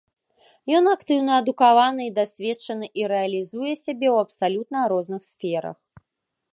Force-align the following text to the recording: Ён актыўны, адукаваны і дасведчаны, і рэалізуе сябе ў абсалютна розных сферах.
Ён 0.77 0.85
актыўны, 0.93 1.31
адукаваны 1.41 2.01
і 2.09 2.15
дасведчаны, 2.19 2.85
і 3.03 3.07
рэалізуе 3.13 3.71
сябе 3.85 4.07
ў 4.15 4.27
абсалютна 4.27 4.79
розных 4.97 5.21
сферах. 5.33 5.77